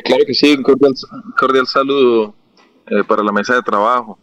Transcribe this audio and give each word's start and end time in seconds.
Eh, 0.00 0.02
claro 0.02 0.24
que 0.26 0.34
sí, 0.34 0.54
un 0.54 0.62
cordial, 0.62 1.66
saludo 1.66 2.34
eh, 2.86 3.04
para 3.06 3.22
la 3.22 3.32
mesa 3.32 3.54
de 3.54 3.62
trabajo. 3.62 4.18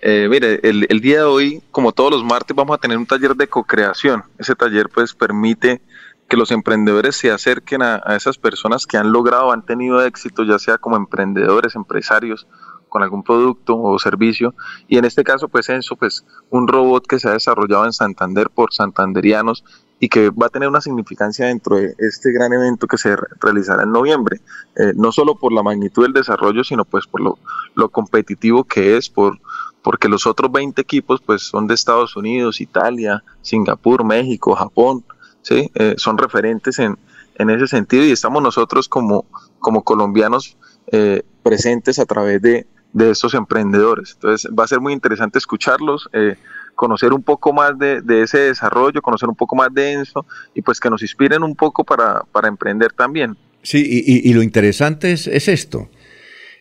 Eh, 0.00 0.26
mire, 0.28 0.60
el, 0.62 1.00
día 1.00 1.18
de 1.18 1.24
hoy, 1.24 1.62
como 1.70 1.92
todos 1.92 2.10
los 2.10 2.24
martes, 2.24 2.54
vamos 2.54 2.74
a 2.74 2.80
tener 2.80 2.98
un 2.98 3.06
taller 3.06 3.34
de 3.36 3.46
co-creación. 3.46 4.24
Ese 4.38 4.54
taller 4.54 4.88
pues 4.92 5.14
permite 5.14 5.80
que 6.28 6.36
los 6.36 6.50
emprendedores 6.50 7.16
se 7.16 7.30
acerquen 7.30 7.82
a, 7.82 8.02
a, 8.04 8.16
esas 8.16 8.38
personas 8.38 8.86
que 8.86 8.96
han 8.96 9.12
logrado, 9.12 9.52
han 9.52 9.64
tenido 9.64 10.02
éxito, 10.02 10.42
ya 10.42 10.58
sea 10.58 10.78
como 10.78 10.96
emprendedores, 10.96 11.76
empresarios, 11.76 12.46
con 12.88 13.02
algún 13.02 13.22
producto 13.22 13.80
o 13.80 13.98
servicio. 13.98 14.54
Y 14.88 14.98
en 14.98 15.04
este 15.04 15.22
caso, 15.22 15.48
pues 15.48 15.68
Enzo, 15.68 15.96
pues 15.96 16.24
un 16.50 16.66
robot 16.66 17.06
que 17.06 17.20
se 17.20 17.28
ha 17.28 17.32
desarrollado 17.32 17.84
en 17.84 17.92
Santander 17.92 18.50
por 18.50 18.74
santanderianos 18.74 19.64
y 20.04 20.08
que 20.10 20.28
va 20.28 20.48
a 20.48 20.50
tener 20.50 20.68
una 20.68 20.82
significancia 20.82 21.46
dentro 21.46 21.76
de 21.76 21.94
este 21.96 22.30
gran 22.30 22.52
evento 22.52 22.86
que 22.86 22.98
se 22.98 23.16
realizará 23.40 23.84
en 23.84 23.92
noviembre, 23.92 24.42
eh, 24.76 24.92
no 24.94 25.10
solo 25.12 25.34
por 25.34 25.50
la 25.50 25.62
magnitud 25.62 26.02
del 26.02 26.12
desarrollo, 26.12 26.62
sino 26.62 26.84
pues 26.84 27.06
por 27.06 27.22
lo, 27.22 27.38
lo 27.74 27.88
competitivo 27.88 28.64
que 28.64 28.98
es, 28.98 29.08
por, 29.08 29.40
porque 29.80 30.10
los 30.10 30.26
otros 30.26 30.52
20 30.52 30.78
equipos 30.78 31.22
pues 31.24 31.44
son 31.44 31.66
de 31.66 31.72
Estados 31.72 32.16
Unidos, 32.16 32.60
Italia, 32.60 33.24
Singapur, 33.40 34.04
México, 34.04 34.54
Japón, 34.54 35.06
¿sí? 35.40 35.70
Eh, 35.74 35.94
son 35.96 36.18
referentes 36.18 36.78
en, 36.80 36.98
en 37.36 37.48
ese 37.48 37.66
sentido 37.66 38.04
y 38.04 38.12
estamos 38.12 38.42
nosotros 38.42 38.90
como, 38.90 39.24
como 39.58 39.84
colombianos 39.84 40.58
eh, 40.88 41.22
presentes 41.42 41.98
a 41.98 42.04
través 42.04 42.42
de, 42.42 42.66
de 42.92 43.10
estos 43.10 43.32
emprendedores. 43.32 44.12
Entonces 44.16 44.50
va 44.52 44.64
a 44.64 44.68
ser 44.68 44.80
muy 44.80 44.92
interesante 44.92 45.38
escucharlos. 45.38 46.10
Eh, 46.12 46.36
conocer 46.74 47.12
un 47.12 47.22
poco 47.22 47.52
más 47.52 47.78
de, 47.78 48.00
de, 48.00 48.22
ese 48.22 48.38
desarrollo, 48.38 49.02
conocer 49.02 49.28
un 49.28 49.36
poco 49.36 49.56
más 49.56 49.72
de 49.72 49.94
eso 49.94 50.26
y 50.54 50.62
pues 50.62 50.80
que 50.80 50.90
nos 50.90 51.02
inspiren 51.02 51.42
un 51.42 51.54
poco 51.54 51.84
para, 51.84 52.22
para 52.32 52.48
emprender 52.48 52.92
también. 52.92 53.36
Sí, 53.62 53.82
y, 54.06 54.32
lo 54.34 54.42
interesante 54.42 55.12
es, 55.12 55.26
es, 55.26 55.48
esto, 55.48 55.88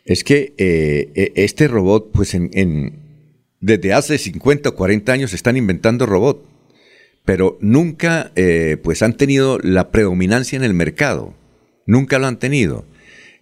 es 0.06 0.24
que 0.24 0.54
eh, 0.58 1.34
este 1.36 1.68
robot, 1.68 2.12
pues 2.14 2.34
en, 2.34 2.50
en, 2.54 3.04
desde 3.60 3.94
hace 3.94 4.18
50 4.18 4.70
o 4.70 4.76
40 4.76 5.12
años 5.12 5.34
están 5.34 5.58
inventando 5.58 6.06
robot, 6.06 6.46
pero 7.26 7.58
nunca 7.62 8.32
eh, 8.36 8.78
pues 8.84 9.02
han 9.02 9.16
tenido 9.16 9.60
la 9.60 9.92
predominancia 9.92 10.56
en 10.56 10.64
el 10.64 10.74
mercado, 10.74 11.34
nunca 11.86 12.20
lo 12.20 12.28
han 12.28 12.40
tenido, 12.40 12.86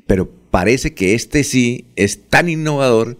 pero 0.07 0.29
parece 0.51 0.93
que 0.93 1.13
este 1.13 1.43
sí 1.43 1.85
es 1.95 2.29
tan 2.29 2.49
innovador 2.49 3.17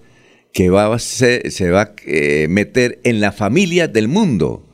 que 0.54 0.70
va 0.70 0.94
a 0.94 1.00
se 1.00 1.70
va 1.72 1.82
a 1.82 1.94
eh, 2.06 2.48
meter 2.50 3.00
en 3.04 3.22
la 3.22 3.32
familia 3.32 3.88
del 3.88 4.08
mundo, 4.08 4.66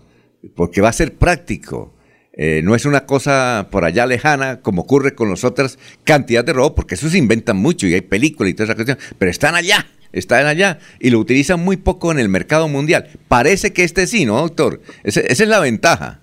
porque 0.56 0.82
va 0.82 0.90
a 0.90 0.94
ser 0.94 1.16
práctico. 1.16 1.94
Eh, 2.40 2.62
no 2.64 2.76
es 2.76 2.86
una 2.86 3.08
cosa 3.08 3.68
por 3.72 3.84
allá 3.84 4.06
lejana 4.06 4.62
como 4.62 4.84
ocurre 4.84 5.16
con 5.16 5.28
las 5.32 5.44
otras 5.44 5.80
cantidades 6.04 6.46
de 6.46 6.54
robots, 6.54 6.76
porque 6.76 6.94
eso 6.94 7.10
se 7.10 7.18
inventan 7.18 7.58
mucho 7.58 7.88
y 7.88 7.96
hay 7.96 8.02
películas 8.02 8.52
y 8.52 8.54
toda 8.54 8.66
esa 8.66 8.76
cuestión, 8.76 9.00
pero 9.18 9.32
están 9.32 9.56
allá, 9.56 9.88
están 10.12 10.46
allá 10.46 10.78
y 11.00 11.10
lo 11.10 11.18
utilizan 11.18 11.60
muy 11.60 11.78
poco 11.78 12.12
en 12.12 12.20
el 12.20 12.30
mercado 12.30 12.68
mundial. 12.68 13.10
Parece 13.28 13.74
que 13.74 13.84
este 13.84 14.06
sí, 14.06 14.26
¿no, 14.26 14.38
doctor? 14.38 14.82
Esa, 15.04 15.22
esa 15.22 15.44
es 15.44 15.50
la 15.50 15.60
ventaja. 15.60 16.20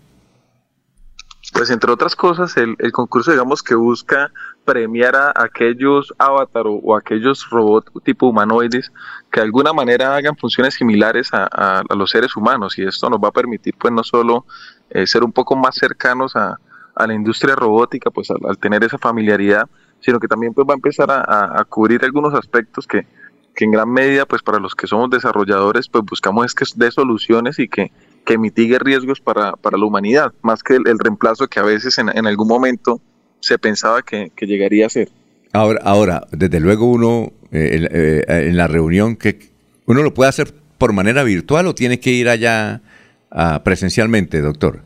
Pues 1.52 1.70
entre 1.70 1.90
otras 1.90 2.16
cosas, 2.16 2.56
el, 2.56 2.76
el, 2.78 2.92
concurso 2.92 3.32
digamos 3.32 3.62
que 3.62 3.74
busca 3.74 4.32
premiar 4.64 5.14
a 5.14 5.32
aquellos 5.34 6.14
avatar 6.18 6.66
o, 6.66 6.74
o, 6.76 6.96
aquellos 6.96 7.48
robots 7.50 7.92
tipo 8.04 8.28
humanoides 8.28 8.92
que 9.34 9.40
de 9.40 9.46
alguna 9.46 9.72
manera 9.72 10.14
hagan 10.14 10.36
funciones 10.36 10.74
similares 10.74 11.34
a, 11.34 11.48
a, 11.50 11.80
a, 11.80 11.94
los 11.96 12.08
seres 12.08 12.36
humanos 12.36 12.78
y 12.78 12.84
esto 12.84 13.10
nos 13.10 13.18
va 13.18 13.30
a 13.30 13.32
permitir 13.32 13.74
pues 13.76 13.92
no 13.92 14.04
solo 14.04 14.46
eh, 14.90 15.08
ser 15.08 15.24
un 15.24 15.32
poco 15.32 15.56
más 15.56 15.74
cercanos 15.74 16.36
a, 16.36 16.60
a 16.94 17.06
la 17.08 17.14
industria 17.14 17.56
robótica 17.56 18.12
pues 18.12 18.30
al, 18.30 18.38
al, 18.48 18.58
tener 18.58 18.84
esa 18.84 18.96
familiaridad, 18.96 19.68
sino 19.98 20.20
que 20.20 20.28
también 20.28 20.54
pues 20.54 20.68
va 20.68 20.74
a 20.74 20.76
empezar 20.76 21.08
a, 21.10 21.64
cubrir 21.68 22.04
algunos 22.04 22.32
aspectos 22.32 22.86
que, 22.86 23.08
que 23.56 23.64
en 23.64 23.72
gran 23.72 23.90
medida 23.90 24.24
pues 24.24 24.40
para 24.40 24.60
los 24.60 24.76
que 24.76 24.86
somos 24.86 25.10
desarrolladores 25.10 25.88
pues 25.88 26.04
buscamos 26.04 26.46
es 26.46 26.54
que 26.54 26.64
dé 26.76 26.92
soluciones 26.92 27.58
y 27.58 27.66
que 27.66 27.90
que 28.24 28.38
mitigue 28.38 28.78
riesgos 28.78 29.20
para, 29.20 29.52
para 29.56 29.76
la 29.76 29.84
humanidad, 29.84 30.32
más 30.42 30.62
que 30.62 30.76
el, 30.76 30.86
el 30.86 30.98
reemplazo 30.98 31.48
que 31.48 31.58
a 31.58 31.64
veces 31.64 31.98
en, 31.98 32.08
en, 32.08 32.26
algún 32.26 32.48
momento 32.48 33.00
se 33.40 33.58
pensaba 33.58 34.00
que, 34.00 34.30
que, 34.34 34.46
llegaría 34.46 34.86
a 34.86 34.88
ser. 34.88 35.10
Ahora, 35.52 35.80
ahora 35.84 36.26
desde 36.30 36.58
luego 36.58 36.86
uno 36.86 37.32
eh, 37.54 37.88
eh, 38.28 38.48
en 38.48 38.56
la 38.56 38.66
reunión, 38.66 39.14
que 39.14 39.50
¿uno 39.86 40.02
lo 40.02 40.12
puede 40.12 40.28
hacer 40.28 40.52
por 40.76 40.92
manera 40.92 41.22
virtual 41.22 41.68
o 41.68 41.74
tiene 41.74 42.00
que 42.00 42.10
ir 42.10 42.28
allá 42.28 42.82
uh, 43.30 43.62
presencialmente, 43.62 44.40
doctor? 44.40 44.82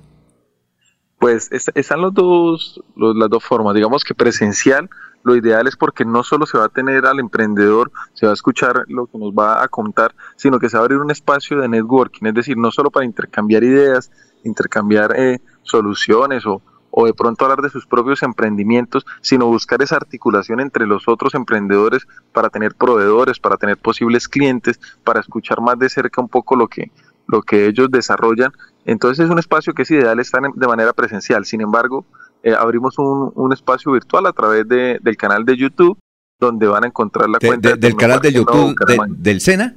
Pues 1.19 1.51
es, 1.51 1.71
están 1.75 2.03
los 2.03 2.13
dos, 2.13 2.83
los, 2.95 3.17
las 3.17 3.31
dos 3.31 3.43
formas. 3.43 3.75
Digamos 3.75 4.05
que 4.05 4.15
presencial, 4.15 4.91
lo 5.25 5.35
ideal 5.35 5.67
es 5.67 5.77
porque 5.77 6.05
no 6.05 6.23
solo 6.23 6.45
se 6.45 6.59
va 6.59 6.67
a 6.67 6.69
tener 6.69 7.07
al 7.07 7.21
emprendedor, 7.21 7.91
se 8.13 8.27
va 8.27 8.33
a 8.33 8.35
escuchar 8.35 8.85
lo 8.89 9.07
que 9.07 9.17
nos 9.17 9.33
va 9.33 9.63
a 9.63 9.69
contar, 9.69 10.15
sino 10.37 10.59
que 10.59 10.69
se 10.69 10.77
va 10.77 10.83
a 10.83 10.85
abrir 10.85 10.99
un 10.99 11.11
espacio 11.11 11.59
de 11.59 11.69
networking, 11.69 12.27
es 12.27 12.35
decir, 12.35 12.59
no 12.59 12.71
solo 12.71 12.91
para 12.91 13.07
intercambiar 13.07 13.65
ideas, 13.65 14.11
intercambiar 14.45 15.15
eh, 15.17 15.41
soluciones 15.63 16.45
o, 16.45 16.61
o 17.01 17.07
de 17.07 17.15
pronto 17.15 17.45
hablar 17.45 17.63
de 17.63 17.71
sus 17.71 17.87
propios 17.87 18.25
emprendimientos, 18.25 19.07
sino 19.21 19.47
buscar 19.47 19.81
esa 19.83 19.95
articulación 19.95 20.59
entre 20.59 20.85
los 20.85 21.07
otros 21.07 21.33
emprendedores 21.37 22.09
para 22.33 22.51
tener 22.51 22.75
proveedores, 22.75 23.39
para 23.39 23.57
tener 23.57 23.77
posibles 23.77 24.27
clientes, 24.27 24.81
para 25.05 25.21
escuchar 25.21 25.61
más 25.61 25.79
de 25.79 25.89
cerca 25.89 26.21
un 26.21 26.29
poco 26.29 26.57
lo 26.57 26.67
que, 26.67 26.91
lo 27.29 27.43
que 27.43 27.67
ellos 27.67 27.89
desarrollan. 27.89 28.51
Entonces 28.85 29.27
es 29.27 29.31
un 29.31 29.39
espacio 29.39 29.75
que 29.75 29.83
es 29.83 29.91
ideal 29.93 30.19
estar 30.19 30.43
de 30.53 30.67
manera 30.67 30.93
presencial. 30.93 31.45
Sin 31.45 31.61
embargo, 31.61 32.05
eh, 32.43 32.53
abrimos 32.53 32.99
un, 32.99 33.31
un, 33.33 33.53
espacio 33.53 33.93
virtual 33.93 34.27
a 34.27 34.33
través 34.33 34.67
de, 34.67 34.99
del 35.01 35.17
canal 35.17 35.45
de 35.45 35.57
YouTube, 35.57 35.97
donde 36.41 36.67
van 36.67 36.83
a 36.83 36.89
encontrar 36.89 37.29
la 37.29 37.39
de, 37.39 37.47
cuenta 37.47 37.69
de, 37.69 37.77
del 37.77 37.95
canal 37.95 38.19
de 38.19 38.33
YouTube 38.33 38.75
de, 38.89 38.99
del 39.11 39.41
SENA. 39.41 39.77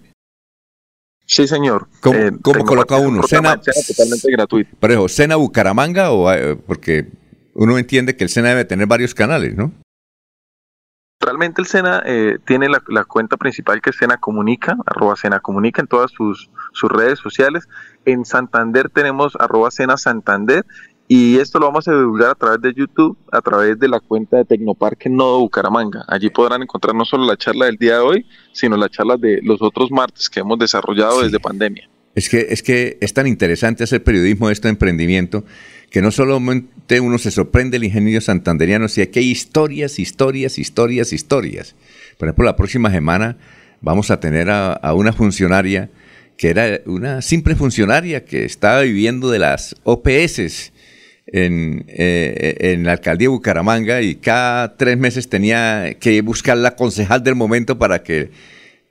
Sí, 1.32 1.48
señor. 1.48 1.88
¿Cómo, 2.02 2.20
eh, 2.20 2.32
¿cómo 2.42 2.66
coloca 2.66 2.98
uno? 2.98 3.24
Sena, 3.24 3.56
totalmente 3.56 4.30
gratuito. 4.30 4.76
Pero, 4.82 5.08
¿Sena 5.08 5.38
Bucaramanga 5.38 6.12
o 6.12 6.30
eh, 6.30 6.58
porque 6.58 7.08
uno 7.54 7.78
entiende 7.78 8.18
que 8.18 8.26
el 8.26 8.30
Sena 8.30 8.50
debe 8.50 8.66
tener 8.66 8.86
varios 8.86 9.16
canales, 9.16 9.56
¿no? 9.56 9.72
Realmente 11.22 11.62
el 11.62 11.68
Sena 11.68 12.04
eh, 12.06 12.38
tiene 12.46 12.68
la, 12.68 12.84
la, 12.90 13.06
cuenta 13.06 13.38
principal 13.38 13.82
que 13.82 13.92
es 13.92 13.96
Sena 13.96 14.18
Comunica, 14.18 14.76
arroba 14.86 15.16
Sena 15.16 15.40
Comunica 15.40 15.82
en 15.82 15.88
todas 15.88 16.12
sus, 16.12 16.50
sus 16.74 16.92
redes 16.92 17.20
sociales. 17.20 17.70
En 18.04 18.26
Santander 18.26 18.90
tenemos 18.90 19.38
arroba 19.40 19.72
Sena 19.72 19.96
Santander 19.96 20.66
y 21.14 21.40
esto 21.40 21.60
lo 21.60 21.66
vamos 21.66 21.86
a 21.90 21.92
divulgar 21.92 22.30
a 22.30 22.36
través 22.36 22.62
de 22.62 22.74
YouTube, 22.74 23.18
a 23.34 23.42
través 23.42 23.78
de 23.78 23.90
la 23.90 24.00
cuenta 24.00 24.38
de 24.38 24.46
Tecnoparque 24.46 25.10
Nodo 25.10 25.40
Bucaramanga. 25.40 26.06
Allí 26.08 26.30
podrán 26.30 26.62
encontrar 26.62 26.96
no 26.96 27.04
solo 27.04 27.26
la 27.26 27.36
charla 27.36 27.66
del 27.66 27.76
día 27.76 27.96
de 27.96 28.00
hoy, 28.00 28.26
sino 28.54 28.78
la 28.78 28.88
charla 28.88 29.18
de 29.18 29.42
los 29.44 29.62
otros 29.62 29.92
martes 29.92 30.30
que 30.30 30.40
hemos 30.40 30.58
desarrollado 30.58 31.18
sí. 31.18 31.26
desde 31.26 31.42
pandemia. 31.42 31.90
Es 32.16 32.30
que, 32.30 32.48
es 32.50 32.64
que 32.64 32.98
es 33.02 33.14
tan 33.14 33.28
interesante 33.28 33.84
hacer 33.84 34.02
periodismo 34.06 34.48
de 34.48 34.54
este 34.54 34.70
emprendimiento 34.70 35.44
que 35.90 36.02
no 36.02 36.12
solamente 36.12 37.02
uno 37.02 37.18
se 37.18 37.32
sorprende 37.32 37.76
el 37.76 37.84
ingenio 37.84 38.22
santanderiano, 38.22 38.88
sino 38.88 39.12
que 39.12 39.20
hay 39.20 39.32
historias, 39.32 40.00
historias, 40.00 40.58
historias, 40.58 41.12
historias. 41.12 41.76
Por 42.18 42.30
ejemplo, 42.30 42.46
la 42.46 42.56
próxima 42.56 42.90
semana 42.90 43.36
vamos 43.82 44.12
a 44.12 44.22
tener 44.22 44.50
a, 44.50 44.72
a 44.72 44.94
una 44.94 45.12
funcionaria 45.12 45.90
que 46.38 46.52
era 46.52 46.80
una 46.86 47.22
simple 47.22 47.58
funcionaria 47.58 48.24
que 48.24 48.46
estaba 48.46 48.80
viviendo 48.84 49.30
de 49.30 49.40
las 49.40 49.76
OPS 49.84 50.72
en, 51.28 51.86
eh, 51.88 52.58
en, 52.60 52.84
la 52.84 52.94
alcaldía 52.94 53.26
de 53.26 53.30
Bucaramanga 53.30 54.02
y 54.02 54.16
cada 54.16 54.76
tres 54.76 54.98
meses 54.98 55.30
tenía 55.30 55.96
que 56.00 56.22
buscar 56.22 56.58
la 56.58 56.76
concejal 56.76 57.24
del 57.24 57.36
momento 57.36 57.78
para 57.78 58.04
que, 58.04 58.32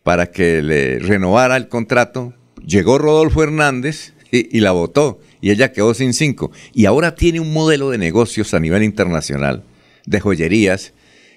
para 0.02 0.30
que 0.30 0.62
le 0.62 0.98
renovara 0.98 1.56
el 1.56 1.68
contrato. 1.68 2.34
Llegó 2.64 2.98
Rodolfo 2.98 3.42
Hernández 3.42 4.14
y, 4.30 4.60
la 4.60 4.72
votó 4.72 5.20
y 5.40 5.50
ella 5.50 5.72
quedó 5.72 5.94
sin 5.94 6.14
cinco. 6.14 6.52
Y 6.72 6.86
ahora 6.86 7.14
tiene 7.14 7.40
un 7.40 7.52
modelo 7.52 7.90
de 7.90 7.98
negocios 7.98 8.54
a 8.54 8.60
nivel 8.60 8.82
internacional 8.82 9.64
de 10.06 10.20
joyerías 10.20 10.92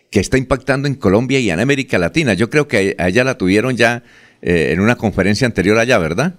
que 0.10 0.20
está 0.20 0.38
impactando 0.38 0.88
en 0.88 0.96
Colombia 0.96 1.40
y 1.40 1.50
en 1.50 1.60
América 1.60 1.98
Latina. 1.98 2.34
Yo 2.34 2.50
creo 2.50 2.68
que 2.68 2.96
a 2.98 3.08
ella 3.08 3.24
la 3.24 3.38
tuvieron 3.38 3.76
ya 3.76 4.04
eh, 4.42 4.72
en 4.72 4.80
una 4.80 4.96
conferencia 4.96 5.48
anterior 5.48 5.80
allá, 5.80 5.98
¿verdad? 5.98 6.36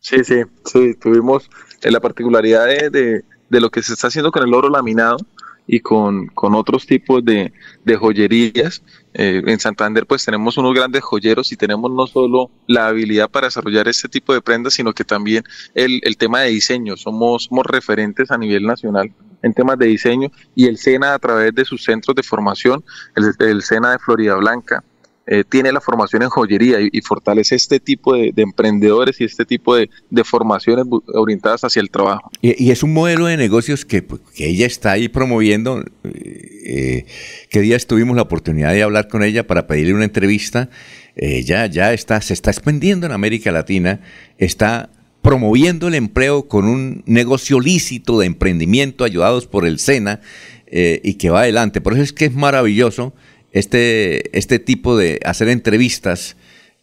Sí, 0.00 0.24
sí, 0.24 0.42
sí, 0.64 0.94
tuvimos 0.94 1.50
la 1.82 2.00
particularidad 2.00 2.66
de, 2.66 3.22
de, 3.48 3.60
lo 3.60 3.70
que 3.70 3.82
se 3.82 3.92
está 3.92 4.06
haciendo 4.06 4.32
con 4.32 4.42
el 4.42 4.54
oro 4.54 4.70
laminado 4.70 5.18
y 5.66 5.80
con, 5.80 6.28
con 6.28 6.54
otros 6.54 6.86
tipos 6.86 7.22
de, 7.22 7.52
de 7.84 7.96
joyerías. 7.96 8.82
Eh, 9.12 9.42
en 9.46 9.60
Santander 9.60 10.06
pues 10.06 10.24
tenemos 10.24 10.56
unos 10.56 10.74
grandes 10.74 11.02
joyeros 11.02 11.52
y 11.52 11.56
tenemos 11.56 11.90
no 11.92 12.06
solo 12.06 12.50
la 12.66 12.88
habilidad 12.88 13.30
para 13.30 13.48
desarrollar 13.48 13.88
este 13.88 14.08
tipo 14.08 14.32
de 14.32 14.40
prendas, 14.40 14.74
sino 14.74 14.94
que 14.94 15.04
también 15.04 15.44
el, 15.74 16.00
el 16.02 16.16
tema 16.16 16.40
de 16.40 16.48
diseño. 16.48 16.96
Somos, 16.96 17.44
somos 17.44 17.66
referentes 17.66 18.30
a 18.30 18.38
nivel 18.38 18.64
nacional 18.64 19.12
en 19.42 19.52
temas 19.52 19.78
de 19.78 19.86
diseño 19.86 20.30
y 20.54 20.66
el 20.66 20.78
SENA 20.78 21.12
a 21.12 21.18
través 21.18 21.54
de 21.54 21.64
sus 21.64 21.84
centros 21.84 22.14
de 22.16 22.22
formación, 22.22 22.82
el, 23.16 23.32
el 23.46 23.62
SENA 23.62 23.92
de 23.92 23.98
Florida 23.98 24.34
Blanca, 24.36 24.82
eh, 25.26 25.44
tiene 25.48 25.70
la 25.70 25.80
formación 25.80 26.22
en 26.22 26.28
joyería 26.28 26.78
y, 26.80 27.00
fortalece 27.02 27.54
este 27.54 27.78
tipo 27.78 28.14
de, 28.14 28.32
emprendedores 28.36 29.20
y 29.20 29.24
este 29.24 29.44
tipo 29.44 29.76
de, 29.76 29.88
formaciones 30.24 30.86
orientadas 31.14 31.62
hacia 31.62 31.80
el 31.80 31.90
trabajo. 31.90 32.30
Y, 32.40 32.70
es 32.70 32.82
un 32.82 32.92
modelo 32.92 33.26
de 33.26 33.36
negocios 33.36 33.84
que, 33.84 34.02
pues, 34.02 34.20
ella 34.36 34.66
está 34.66 34.92
ahí 34.92 35.08
promoviendo. 35.08 35.84
Eh, 36.04 37.06
¿Qué 37.48 37.60
día 37.60 37.78
tuvimos 37.78 38.16
la 38.16 38.22
oportunidad 38.22 38.72
de 38.72 38.82
hablar 38.82 39.08
con 39.08 39.22
ella 39.22 39.46
para 39.46 39.66
pedirle 39.66 39.94
una 39.94 40.04
entrevista? 40.04 40.70
Ella 41.14 41.66
ya 41.66 41.92
está, 41.92 42.20
se 42.20 42.32
está 42.32 42.50
expandiendo 42.50 43.06
en 43.06 43.12
América 43.12 43.52
Latina, 43.52 44.00
está 44.38 44.90
promoviendo 45.22 45.88
el 45.88 45.94
empleo 45.94 46.48
con 46.48 46.64
un 46.64 47.02
negocio 47.06 47.60
lícito 47.60 48.18
de 48.18 48.26
emprendimiento 48.26 49.04
ayudados 49.04 49.46
por 49.46 49.66
el 49.66 49.78
SENA 49.78 50.20
eh, 50.66 51.00
y 51.04 51.14
que 51.14 51.30
va 51.30 51.40
adelante. 51.42 51.80
Por 51.80 51.92
eso 51.92 52.02
es 52.02 52.12
que 52.12 52.26
es 52.26 52.34
maravilloso 52.34 53.12
este, 53.52 54.36
este 54.36 54.58
tipo 54.58 54.96
de 54.96 55.20
hacer 55.24 55.48
entrevistas, 55.48 56.36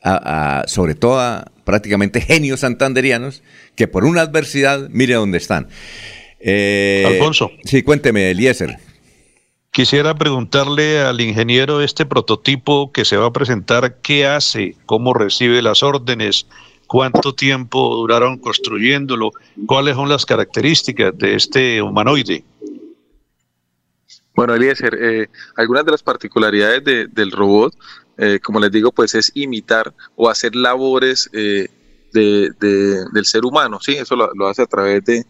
a, 0.03 0.63
sobre 0.67 0.95
todo 0.95 1.19
a 1.19 1.51
prácticamente 1.65 2.21
genios 2.21 2.61
santanderianos, 2.61 3.43
que 3.75 3.87
por 3.87 4.05
una 4.05 4.21
adversidad, 4.21 4.89
mire 4.89 5.15
dónde 5.15 5.37
están. 5.37 5.67
Eh, 6.39 7.03
Alfonso. 7.05 7.51
Sí, 7.65 7.83
cuénteme, 7.83 8.31
Eliezer. 8.31 8.77
Quisiera 9.71 10.15
preguntarle 10.15 11.01
al 11.01 11.21
ingeniero 11.21 11.81
este 11.81 12.05
prototipo 12.05 12.91
que 12.91 13.05
se 13.05 13.17
va 13.17 13.27
a 13.27 13.33
presentar, 13.33 13.97
¿qué 14.01 14.25
hace? 14.25 14.75
¿Cómo 14.85 15.13
recibe 15.13 15.61
las 15.61 15.83
órdenes? 15.83 16.47
¿Cuánto 16.87 17.35
tiempo 17.35 17.95
duraron 17.95 18.37
construyéndolo? 18.37 19.31
¿Cuáles 19.67 19.95
son 19.95 20.09
las 20.09 20.25
características 20.25 21.15
de 21.17 21.35
este 21.35 21.81
humanoide? 21.81 22.43
Bueno, 24.37 24.53
Eliezer, 24.53 24.95
eh, 25.01 25.29
algunas 25.55 25.83
de 25.83 25.91
las 25.93 26.03
particularidades 26.03 26.83
del 27.11 27.31
robot, 27.31 27.73
eh, 28.19 28.39
como 28.39 28.59
les 28.59 28.71
digo, 28.71 28.91
pues 28.91 29.15
es 29.15 29.31
imitar 29.33 29.95
o 30.15 30.29
hacer 30.29 30.55
labores 30.55 31.27
eh, 31.33 31.67
del 32.13 33.25
ser 33.25 33.45
humano, 33.45 33.79
¿sí? 33.81 33.93
Eso 33.93 34.15
lo, 34.15 34.47
hace 34.47 34.61
a 34.61 34.67
través 34.67 35.03
de, 35.05 35.25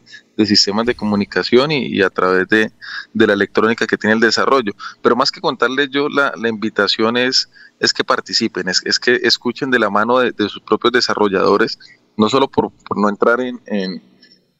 sistemas 0.46 0.86
de 0.86 0.96
comunicación 0.96 1.72
y, 1.72 2.02
a 2.02 2.10
través 2.10 2.50
de, 2.50 2.70
la 3.14 3.32
electrónica 3.32 3.88
que 3.88 3.96
tiene 3.96 4.16
el 4.16 4.20
desarrollo. 4.20 4.74
Pero 5.02 5.16
más 5.16 5.32
que 5.32 5.40
contarles 5.40 5.90
yo, 5.90 6.10
la, 6.10 6.34
invitación 6.50 7.16
es, 7.16 7.50
es 7.80 7.94
que 7.94 8.04
participen, 8.04 8.68
es, 8.68 9.00
que 9.00 9.22
escuchen 9.24 9.72
de 9.72 9.80
la 9.80 9.90
mano 9.90 10.20
de, 10.20 10.50
sus 10.50 10.62
propios 10.64 10.92
desarrolladores, 10.92 11.80
no 12.18 12.28
solo 12.28 12.50
por, 12.50 12.74
no 12.98 13.08
entrar 13.08 13.40
en, 13.40 13.62
en 13.68 14.02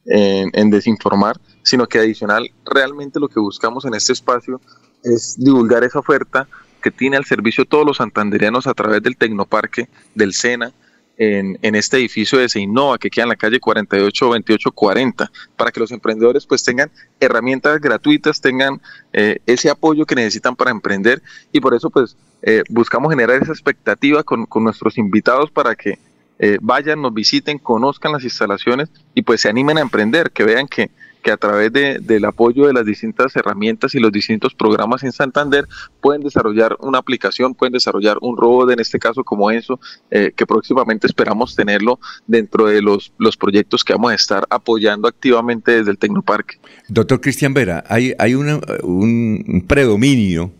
desinformar, 0.04 1.38
sino 1.62 1.86
que 1.86 1.98
adicional, 1.98 2.50
realmente 2.64 3.20
lo 3.20 3.28
que 3.28 3.40
buscamos 3.40 3.84
en 3.84 3.94
este 3.94 4.12
espacio 4.12 4.60
es 5.04 5.36
divulgar 5.38 5.84
esa 5.84 5.98
oferta 5.98 6.48
que 6.82 6.90
tiene 6.90 7.16
al 7.16 7.24
servicio 7.24 7.64
todos 7.64 7.84
los 7.84 7.98
santanderianos 7.98 8.66
a 8.66 8.74
través 8.74 9.02
del 9.02 9.16
Tecnoparque, 9.16 9.88
del 10.14 10.32
SENA, 10.32 10.72
en, 11.18 11.74
este 11.74 11.96
edificio 11.96 12.38
de 12.38 12.48
Seinova 12.48 12.96
que 12.96 13.10
queda 13.10 13.24
en 13.24 13.30
la 13.30 13.36
calle 13.36 13.58
48 13.58 14.24
2840 14.24 15.30
para 15.56 15.72
que 15.72 15.80
los 15.80 15.90
emprendedores 15.90 16.46
pues 16.46 16.62
tengan 16.62 16.90
herramientas 17.18 17.80
gratuitas, 17.80 18.40
tengan 18.40 18.80
eh, 19.12 19.38
ese 19.46 19.68
apoyo 19.68 20.06
que 20.06 20.14
necesitan 20.14 20.54
para 20.54 20.70
emprender. 20.70 21.20
Y 21.52 21.60
por 21.60 21.74
eso 21.74 21.90
pues 21.90 22.16
eh, 22.42 22.62
buscamos 22.68 23.10
generar 23.10 23.42
esa 23.42 23.52
expectativa 23.52 24.22
con 24.22 24.46
nuestros 24.62 24.96
invitados 24.96 25.50
para 25.50 25.74
que 25.74 25.98
eh, 26.38 26.58
vayan, 26.60 27.02
nos 27.02 27.14
visiten, 27.14 27.58
conozcan 27.58 28.12
las 28.12 28.24
instalaciones 28.24 28.90
y 29.14 29.22
pues 29.22 29.40
se 29.40 29.48
animen 29.48 29.78
a 29.78 29.80
emprender, 29.80 30.30
que 30.30 30.44
vean 30.44 30.68
que, 30.68 30.90
que 31.22 31.30
a 31.30 31.36
través 31.36 31.72
de, 31.72 31.98
del 31.98 32.24
apoyo 32.24 32.66
de 32.66 32.72
las 32.72 32.84
distintas 32.84 33.34
herramientas 33.36 33.94
y 33.94 33.98
los 33.98 34.12
distintos 34.12 34.54
programas 34.54 35.02
en 35.02 35.12
Santander 35.12 35.66
pueden 36.00 36.22
desarrollar 36.22 36.76
una 36.80 36.98
aplicación, 36.98 37.54
pueden 37.54 37.72
desarrollar 37.72 38.18
un 38.20 38.36
robot, 38.36 38.70
en 38.70 38.80
este 38.80 38.98
caso 38.98 39.24
como 39.24 39.50
eso, 39.50 39.80
eh, 40.10 40.32
que 40.36 40.46
próximamente 40.46 41.06
esperamos 41.06 41.56
tenerlo 41.56 41.98
dentro 42.26 42.66
de 42.66 42.82
los, 42.82 43.12
los 43.18 43.36
proyectos 43.36 43.82
que 43.84 43.92
vamos 43.94 44.12
a 44.12 44.14
estar 44.14 44.44
apoyando 44.50 45.08
activamente 45.08 45.72
desde 45.72 45.90
el 45.90 45.98
Tecnoparque. 45.98 46.58
Doctor 46.88 47.20
Cristian 47.20 47.52
Vera, 47.52 47.84
hay, 47.88 48.14
hay 48.18 48.34
un 48.34 49.64
predominio 49.66 50.52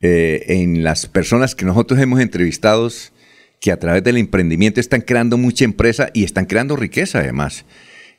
eh, 0.00 0.44
en 0.48 0.84
las 0.84 1.06
personas 1.06 1.54
que 1.54 1.64
nosotros 1.64 1.98
hemos 1.98 2.20
entrevistado 2.20 2.86
que 3.60 3.72
a 3.72 3.78
través 3.78 4.04
del 4.04 4.16
emprendimiento 4.16 4.80
están 4.80 5.00
creando 5.00 5.38
mucha 5.38 5.64
empresa 5.64 6.10
y 6.12 6.24
están 6.24 6.46
creando 6.46 6.76
riqueza 6.76 7.20
además. 7.20 7.64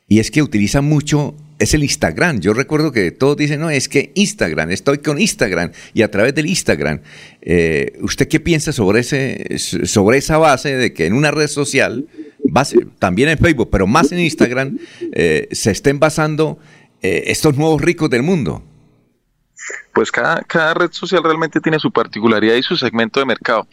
Y 0.08 0.20
es 0.20 0.30
que 0.30 0.42
utilizan 0.42 0.86
mucho, 0.86 1.34
es 1.58 1.74
el 1.74 1.82
Instagram. 1.82 2.40
Yo 2.40 2.54
recuerdo 2.54 2.92
que 2.92 3.10
todos 3.10 3.36
dicen, 3.36 3.60
no, 3.60 3.68
es 3.68 3.88
que 3.88 4.10
Instagram, 4.14 4.70
estoy 4.70 4.98
con 4.98 5.20
Instagram 5.20 5.72
y 5.92 6.02
a 6.02 6.10
través 6.10 6.34
del 6.34 6.46
Instagram. 6.46 7.00
Eh, 7.42 7.92
¿Usted 8.00 8.26
qué 8.26 8.40
piensa 8.40 8.72
sobre, 8.72 9.00
ese, 9.00 9.58
sobre 9.58 10.18
esa 10.18 10.38
base 10.38 10.76
de 10.76 10.94
que 10.94 11.04
en 11.04 11.12
una 11.12 11.30
red 11.30 11.48
social, 11.48 12.06
base, 12.42 12.78
también 12.98 13.28
en 13.28 13.38
Facebook, 13.38 13.68
pero 13.70 13.86
más 13.86 14.10
en 14.12 14.20
Instagram, 14.20 14.78
eh, 15.12 15.48
se 15.52 15.70
estén 15.72 15.98
basando 15.98 16.58
eh, 17.02 17.24
estos 17.26 17.56
nuevos 17.58 17.82
ricos 17.82 18.08
del 18.08 18.22
mundo? 18.22 18.64
Pues 19.92 20.12
cada, 20.12 20.42
cada 20.42 20.74
red 20.74 20.92
social 20.92 21.22
realmente 21.22 21.60
tiene 21.60 21.78
su 21.78 21.90
particularidad 21.90 22.54
y 22.54 22.62
su 22.62 22.76
segmento 22.76 23.20
de 23.20 23.26
mercado. 23.26 23.66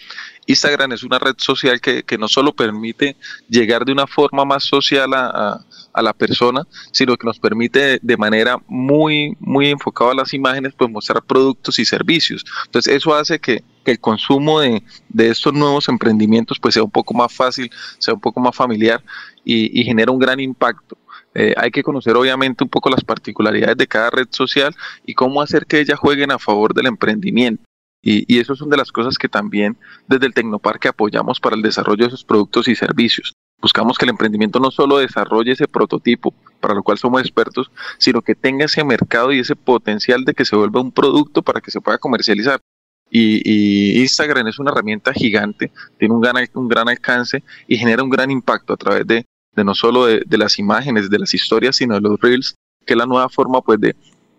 Instagram 0.48 0.92
es 0.92 1.04
una 1.04 1.20
red 1.20 1.36
social 1.38 1.80
que, 1.82 2.04
que 2.04 2.18
no 2.18 2.28
solo 2.28 2.54
permite 2.54 3.16
llegar 3.50 3.86
de 3.86 3.92
una 3.92 4.08
forma 4.08 4.46
más 4.46 4.64
social 4.64 5.14
a, 5.14 5.64
a, 5.94 6.02
la 6.02 6.14
persona, 6.14 6.64
sino 6.92 7.16
que 7.18 7.26
nos 7.26 7.40
permite 7.40 8.00
de 8.02 8.18
manera 8.18 8.58
muy, 8.68 9.36
muy 9.40 9.70
enfocada 9.70 10.12
a 10.12 10.16
las 10.16 10.34
imágenes, 10.34 10.74
pues 10.78 10.90
mostrar 10.90 11.24
productos 11.24 11.80
y 11.80 11.86
servicios. 11.86 12.44
Entonces 12.66 12.94
eso 12.94 13.16
hace 13.16 13.40
que, 13.40 13.64
que 13.84 13.92
el 13.92 14.00
consumo 14.00 14.60
de, 14.60 14.84
de, 15.10 15.30
estos 15.30 15.54
nuevos 15.54 15.90
emprendimientos 15.90 16.60
pues 16.60 16.74
sea 16.74 16.84
un 16.84 16.92
poco 16.92 17.14
más 17.14 17.34
fácil, 17.34 17.72
sea 17.98 18.14
un 18.14 18.22
poco 18.22 18.40
más 18.40 18.56
familiar 18.56 19.04
y, 19.44 19.80
y 19.80 19.84
genera 19.84 20.12
un 20.12 20.20
gran 20.20 20.40
impacto. 20.40 20.98
Eh, 21.36 21.54
hay 21.58 21.70
que 21.70 21.84
conocer 21.84 22.16
obviamente 22.16 22.64
un 22.64 22.70
poco 22.70 22.90
las 22.90 23.04
particularidades 23.04 23.76
de 23.76 23.88
cada 23.88 24.10
red 24.10 24.28
social 24.32 24.74
y 25.06 25.14
cómo 25.14 25.42
hacer 25.42 25.66
que 25.66 25.82
ellas 25.82 26.00
jueguen 26.00 26.32
a 26.32 26.40
favor 26.40 26.74
del 26.74 26.88
emprendimiento. 26.88 27.64
Y, 28.02 28.40
eso 28.40 28.56
son 28.56 28.70
de 28.70 28.78
las 28.78 28.92
cosas 28.92 29.18
que 29.18 29.28
también 29.28 29.78
desde 30.08 30.28
el 30.28 30.34
Tecnoparque 30.34 30.88
apoyamos 30.88 31.40
para 31.40 31.56
el 31.56 31.64
desarrollo 31.64 32.04
de 32.04 32.10
esos 32.10 32.24
productos 32.24 32.68
y 32.68 32.76
servicios. 32.76 33.34
Buscamos 33.60 33.98
que 33.98 34.06
el 34.06 34.12
emprendimiento 34.12 34.60
no 34.60 34.70
solo 34.70 35.00
desarrolle 35.00 35.54
ese 35.54 35.68
prototipo, 35.68 36.32
para 36.60 36.76
lo 36.76 36.84
cual 36.84 37.00
somos 37.00 37.22
expertos, 37.22 37.72
sino 37.98 38.22
que 38.22 38.36
tenga 38.36 38.66
ese 38.66 38.84
mercado 38.84 39.34
y 39.34 39.40
ese 39.40 39.56
potencial 39.56 40.24
de 40.24 40.36
que 40.36 40.46
se 40.46 40.56
vuelva 40.56 40.82
un 40.82 40.92
producto 40.92 41.42
para 41.42 41.62
que 41.62 41.72
se 41.72 41.82
pueda 41.82 41.98
comercializar. 41.98 42.62
Y, 43.10 44.00
Instagram 44.02 44.48
es 44.48 44.60
una 44.60 44.72
herramienta 44.72 45.12
gigante, 45.12 45.72
tiene 45.98 46.14
un 46.14 46.68
gran 46.70 46.90
alcance 46.90 47.44
y 47.68 47.78
genera 47.78 48.04
un 48.04 48.10
gran 48.12 48.30
impacto 48.30 48.74
a 48.74 48.78
través 48.78 49.08
de, 49.08 49.26
no 49.64 49.76
solo 49.76 50.06
de, 50.06 50.38
las 50.38 50.60
imágenes, 50.60 51.10
de 51.10 51.20
las 51.20 51.34
historias, 51.34 51.78
sino 51.78 51.96
de 51.96 52.02
los 52.02 52.20
reels, 52.20 52.56
que 52.86 52.94
es 52.94 52.98
la 52.98 53.06
nueva 53.06 53.30
forma 53.30 53.62
pues 53.62 53.80
de, 53.80 53.96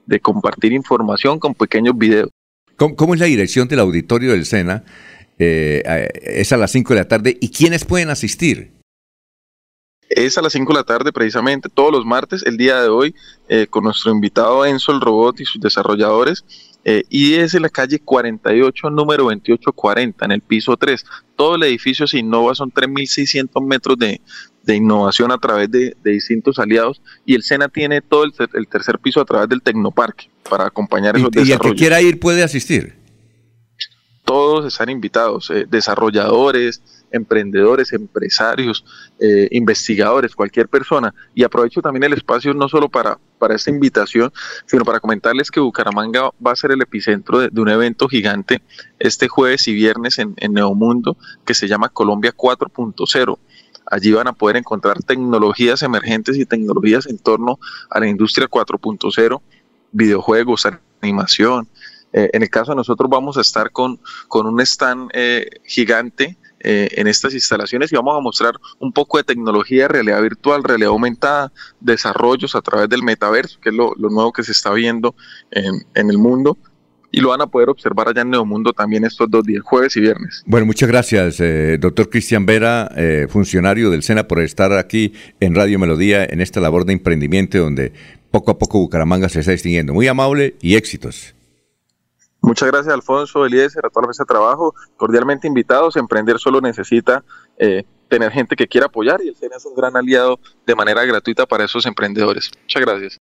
de 0.07 0.21
compartir 0.21 0.73
información 0.73 1.39
con 1.39 1.55
pequeños 1.55 1.97
videos. 1.97 2.31
¿Cómo, 2.77 3.15
es 3.15 3.21
la 3.21 3.27
dirección 3.27 3.69
del 3.69 3.81
auditorio 3.81 4.33
del 4.33 4.45
SENA? 4.45 4.85
Eh, 5.39 5.83
es 6.23 6.53
a 6.53 6.57
las 6.57 6.71
5 6.73 6.93
de 6.95 7.01
la 7.01 7.09
tarde. 7.09 7.37
¿Y 7.41 7.51
quiénes 7.51 7.85
pueden 7.85 8.11
asistir? 8.11 8.73
Es 10.09 10.39
a 10.39 10.43
las 10.43 10.53
5 10.53 10.73
de 10.73 10.79
la 10.79 10.85
tarde 10.85 11.13
precisamente, 11.13 11.69
todos 11.69 11.91
los 11.91 12.05
martes, 12.05 12.45
el 12.47 12.57
día 12.57 12.81
de 12.81 12.89
hoy, 12.89 13.15
eh, 13.49 13.67
con 13.69 13.85
nuestro 13.85 14.13
invitado 14.13 14.65
Enzo 14.65 14.93
el 14.93 15.01
Robot 15.01 15.41
y 15.41 15.45
sus 15.45 15.61
desarrolladores. 15.61 16.45
Eh, 16.85 17.03
y 17.09 17.35
es 17.35 17.55
en 17.55 17.63
la 17.63 17.69
calle 17.69 17.99
48, 17.99 18.91
número 18.91 19.25
2840, 19.25 20.25
en 20.25 20.33
el 20.33 20.41
piso 20.41 20.77
3. 20.77 21.05
Todo 21.35 21.57
el 21.57 21.65
edificio 21.65 22.07
se 22.07 22.19
innova, 22.19 22.55
son 22.55 22.71
3.600 22.71 23.67
metros 23.67 23.99
de, 23.99 24.21
innovación 24.75 25.31
a 25.31 25.39
través 25.39 25.71
de, 25.71 25.97
distintos 26.03 26.59
aliados. 26.59 27.01
Y 27.25 27.35
el 27.35 27.43
SENA 27.43 27.69
tiene 27.69 28.01
todo 28.01 28.25
el, 28.25 28.33
el 28.55 28.67
tercer 28.69 28.99
piso 28.99 29.21
a 29.21 29.25
través 29.25 29.49
del 29.49 29.63
Tecnoparque 29.63 30.29
para 30.49 30.67
acompañar 30.67 31.17
esos 31.17 31.31
desarrollos. 31.31 31.49
¿Y 31.49 31.53
el 31.53 31.73
que 31.73 31.79
quiera 31.79 32.01
ir 32.01 32.19
puede 32.19 32.43
asistir? 32.43 32.95
Todos 34.25 34.67
están 34.67 34.91
invitados, 34.91 35.51
eh, 35.51 35.67
desarrolladores, 35.71 36.83
emprendedores, 37.13 37.93
empresarios, 37.93 38.85
eh, 39.21 39.49
investigadores, 39.53 40.35
cualquier 40.35 40.69
persona. 40.69 41.15
Y 41.35 41.45
aprovecho 41.45 41.81
también 41.81 42.05
el 42.05 42.13
espacio 42.13 42.53
no 42.53 42.69
solo 42.69 42.89
para, 42.89 43.19
para 43.39 43.55
esta 43.55 43.71
invitación, 43.71 44.33
sino 44.67 44.85
para 44.85 45.01
comentarles 45.01 45.51
que 45.51 45.61
Bucaramanga 45.61 46.31
va 46.45 46.53
a 46.53 46.57
ser 46.57 46.73
el 46.73 46.83
epicentro 46.83 47.39
de, 47.39 47.61
un 47.61 47.69
evento 47.69 48.09
gigante 48.09 48.63
este 48.99 49.29
jueves 49.29 49.69
y 49.69 49.75
viernes 49.75 50.19
en, 50.19 50.35
en 50.39 50.55
Neomundo 50.55 51.17
que 51.45 51.55
se 51.55 51.69
llama 51.69 51.89
Colombia 51.89 52.35
4.0. 52.37 53.39
Allí 53.91 54.13
van 54.13 54.29
a 54.29 54.33
poder 54.33 54.57
encontrar 54.57 55.03
tecnologías 55.03 55.83
emergentes 55.83 56.37
y 56.37 56.47
tecnologías 56.47 57.07
en 57.07 57.19
torno 57.19 57.59
a 57.91 58.01
la 58.01 58.09
industria 58.09 58.49
4.0 58.49 59.41
videojuegos, 59.93 60.67
animación. 61.01 61.69
Eh, 62.13 62.31
en 62.33 62.43
el 62.43 62.51
caso 62.51 62.73
de 62.73 62.77
nosotros 62.77 63.11
vamos 63.11 63.37
a 63.37 63.41
estar 63.41 63.71
con, 63.71 64.01
con 64.29 64.47
un 64.47 64.61
stand 64.61 65.11
eh, 65.13 65.49
gigante 65.65 66.37
eh, 66.61 66.89
en 66.93 67.07
estas 67.07 67.35
instalaciones 67.35 67.93
y 67.93 67.97
vamos 67.97 68.17
a 68.17 68.21
mostrar 68.21 68.55
un 68.79 68.93
poco 68.93 69.19
de 69.19 69.25
tecnología, 69.25 69.89
realidad 69.89 70.23
virtual, 70.23 70.65
realidad 70.65 70.91
aumentada, 70.91 71.53
desarrollos 71.81 72.55
a 72.55 72.63
través 72.63 72.89
del 72.89 73.03
metaverso, 73.03 73.61
que 73.61 73.69
es 73.69 73.75
lo, 73.75 73.95
nuevo 73.97 74.33
que 74.33 74.43
se 74.43 74.53
está 74.53 74.73
viendo 74.73 75.15
en, 75.51 75.87
en 75.95 76.11
el 76.11 76.19
mundo 76.19 76.57
y 77.17 77.21
lo 77.23 77.31
van 77.31 77.41
a 77.41 77.47
poder 77.47 77.71
observar 77.71 78.09
allá 78.09 78.21
en 78.21 78.29
Neomundo 78.29 78.75
también 78.75 79.03
estos 79.07 79.31
dos 79.31 79.43
días, 79.43 79.63
jueves 79.65 79.97
y 79.97 80.01
viernes. 80.01 80.43
Bueno, 80.45 80.67
muchas 80.67 80.87
gracias, 80.87 81.41
eh, 81.41 81.79
doctor 81.81 82.11
Cristian 82.11 82.45
Vera, 82.45 82.91
eh, 82.95 83.27
funcionario 83.31 83.91
del 83.91 84.03
SENA, 84.03 84.29
por 84.29 84.39
estar 84.41 84.71
aquí 84.75 85.15
en 85.41 85.55
Radio 85.55 85.79
Melodía 85.79 86.27
en 86.27 86.43
esta 86.43 86.61
labor 86.61 86.85
de 86.85 86.93
emprendimiento 86.93 87.57
donde 87.57 87.95
poco 88.31 88.51
a 88.51 88.59
poco 88.59 88.81
Bucaramanga 88.81 89.31
se 89.31 89.41
está 89.41 89.53
distinguiendo. 89.53 89.95
Muy 89.95 90.07
amable 90.09 90.57
y 90.61 90.77
éxitos. 90.77 91.35
Muchas 92.43 92.71
gracias, 92.71 92.93
Alfonso, 92.93 93.47
Eliezer, 93.47 93.87
a 93.87 93.89
toda 93.89 94.03
la 94.03 94.09
mesa 94.09 94.25
de 94.25 94.29
trabajo. 94.29 94.75
Cordialmente 94.99 95.49
invitados. 95.49 95.97
Emprender 95.97 96.39
solo 96.39 96.61
necesita 96.61 97.25
eh, 97.59 97.85
tener 98.09 98.31
gente 98.31 98.57
que 98.57 98.69
quiera 98.69 98.89
apoyar 98.89 99.21
y 99.25 99.29
el 99.29 99.37
SENA 99.37 99.57
es 99.57 99.65
un 99.65 99.75
gran 99.75 99.97
aliado 99.97 100.39
de 100.67 100.75
manera 100.75 101.03
gratuita 101.07 101.47
para 101.47 101.65
esos 101.65 101.87
emprendedores. 101.87 102.51
Muchas 102.63 102.83
gracias. 102.83 103.15